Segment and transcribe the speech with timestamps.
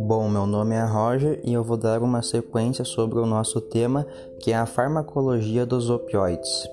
[0.00, 4.06] Bom, meu nome é Roger e eu vou dar uma sequência sobre o nosso tema,
[4.40, 6.68] que é a farmacologia dos opioides.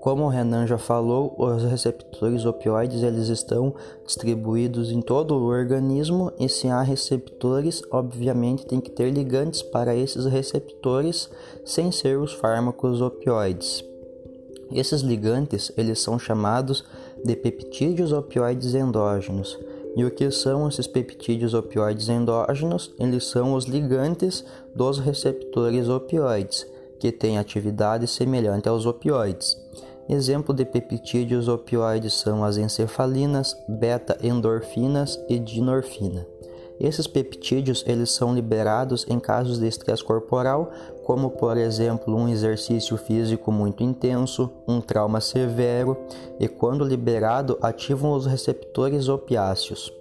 [0.00, 3.74] Como o Renan já falou, os receptores opioides eles estão
[4.04, 9.94] distribuídos em todo o organismo e se há receptores, obviamente tem que ter ligantes para
[9.94, 11.30] esses receptores,
[11.64, 13.84] sem ser os fármacos opioides.
[14.74, 16.84] Esses ligantes eles são chamados
[17.24, 19.58] de peptídeos opioides endógenos
[19.94, 22.92] e o que são esses peptídeos opioides endógenos?
[22.98, 26.66] Eles são os ligantes dos receptores opioides,
[26.98, 29.56] que têm atividade semelhante aos opioides.
[30.08, 36.26] Exemplo de peptídeos opioides são as encefalinas, beta-endorfinas e dinorfina.
[36.80, 40.70] Esses peptídeos eles são liberados em casos de estresse corporal,
[41.04, 45.96] como por exemplo um exercício físico muito intenso, um trauma severo,
[46.40, 49.92] e quando liberado ativam os receptores opiáceos.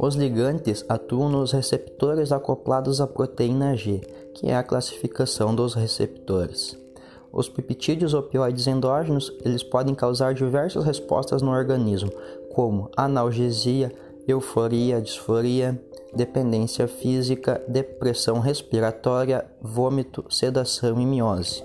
[0.00, 4.00] Os ligantes atuam nos receptores acoplados à proteína G,
[4.34, 6.76] que é a classificação dos receptores.
[7.32, 12.10] Os peptídeos opioides endógenos eles podem causar diversas respostas no organismo,
[12.52, 13.92] como analgesia,
[14.26, 15.80] euforia, disforia,
[16.14, 21.64] dependência física, depressão respiratória, vômito, sedação e miose.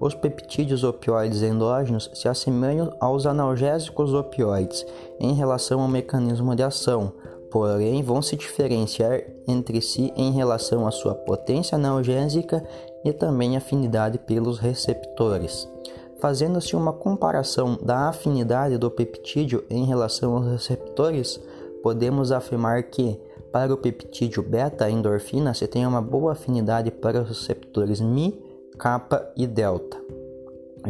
[0.00, 4.84] Os peptídeos opioides endógenos se assemelham aos analgésicos opioides
[5.20, 7.12] em relação ao mecanismo de ação,
[7.50, 12.66] porém vão se diferenciar entre si em relação à sua potência analgésica
[13.04, 15.68] e também afinidade pelos receptores.
[16.18, 21.40] Fazendo-se uma comparação da afinidade do peptídeo em relação aos receptores,
[21.84, 23.20] podemos afirmar que,
[23.52, 28.42] para o peptídeo beta-endorfina, se tem uma boa afinidade para os receptores Mi,
[28.78, 30.02] kappa e delta.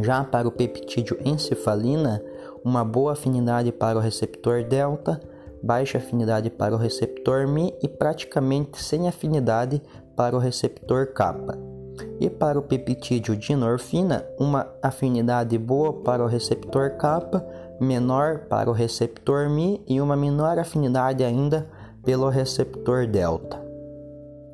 [0.01, 2.23] Já para o peptídeo encefalina,
[2.63, 5.19] uma boa afinidade para o receptor delta,
[5.61, 9.81] baixa afinidade para o receptor Mi e praticamente sem afinidade
[10.15, 11.74] para o receptor kappa.
[12.19, 17.45] E para o peptídeo dinorfina, uma afinidade boa para o receptor kappa
[17.79, 21.67] menor para o receptor Mi e uma menor afinidade ainda
[22.03, 23.63] pelo receptor delta.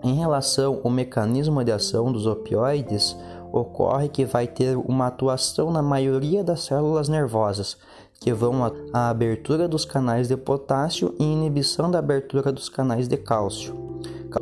[0.03, 3.15] Em relação ao mecanismo de ação dos opioides,
[3.51, 7.77] ocorre que vai ter uma atuação na maioria das células nervosas,
[8.19, 8.63] que vão
[8.93, 13.75] à abertura dos canais de potássio e inibição da abertura dos canais de cálcio,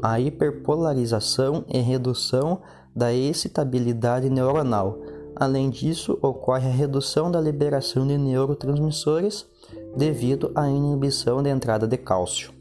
[0.01, 2.61] a hiperpolarização e redução
[2.99, 4.99] da excitabilidade neuronal,
[5.39, 9.45] Além disso, ocorre a redução da liberação de neurotransmissores
[9.95, 12.58] devido à inibição da entrada de cálcio.